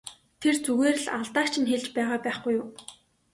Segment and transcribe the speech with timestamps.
[0.41, 2.67] Тэр зүгээр л алдааг чинь хэлж байгаа байхгүй юу!